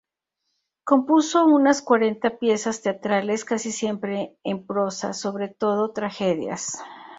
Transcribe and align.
Compuso 0.83 1.45
unas 1.45 1.83
cuarenta 1.83 2.39
piezas 2.39 2.81
teatrales 2.81 3.45
casi 3.45 3.71
siempre 3.71 4.35
en 4.43 4.65
prosa, 4.65 5.13
sobre 5.13 5.47
todo 5.47 5.91
tragedias. 5.93 6.79